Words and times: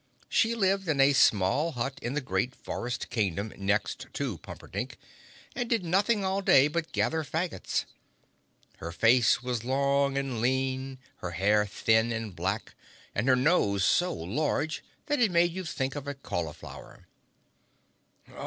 She 0.29 0.55
lived 0.55 0.87
in 0.87 0.99
a 0.99 1.13
small 1.13 1.73
hut 1.73 1.99
in 2.01 2.15
the 2.15 2.21
great 2.21 2.55
forest 2.55 3.11
kingdom 3.11 3.53
next 3.55 4.07
to 4.13 4.39
Pumperdink 4.39 4.97
and 5.55 5.69
did 5.69 5.85
nothing 5.85 6.25
all 6.25 6.41
day 6.41 6.67
but 6.67 6.91
gather 6.91 7.23
faggots. 7.23 7.85
Her 8.77 8.91
face 8.91 9.43
was 9.43 9.63
long 9.63 10.17
and 10.17 10.41
lean, 10.41 10.97
her 11.17 11.33
hair 11.37 11.67
thin 11.67 12.11
and 12.11 12.35
black 12.35 12.73
and 13.13 13.27
her 13.27 13.35
nose 13.35 13.85
so 13.85 14.11
large 14.11 14.83
that 15.05 15.19
it 15.19 15.29
made 15.29 15.51
you 15.51 15.63
think 15.63 15.93
of 15.95 16.07
a 16.07 16.15
cauliflower. 16.15 17.05